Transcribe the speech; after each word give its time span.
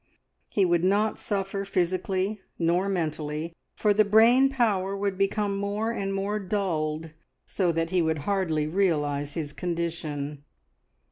He 0.49 0.65
would 0.65 0.83
not 0.83 1.19
suffer 1.19 1.63
physically 1.63 2.41
nor 2.57 2.89
mentally, 2.89 3.53
for 3.75 3.93
the 3.93 4.03
brain 4.03 4.49
power 4.49 4.97
would 4.97 5.15
become 5.15 5.55
more 5.55 5.91
and 5.91 6.11
more 6.11 6.39
dulled, 6.39 7.11
so 7.45 7.71
that 7.71 7.91
he 7.91 8.01
would 8.01 8.17
hardly 8.25 8.65
realise 8.65 9.35
his 9.35 9.53
condition. 9.53 10.43